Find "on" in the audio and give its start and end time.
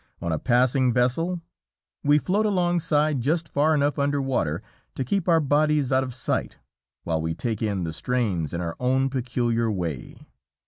0.19-0.31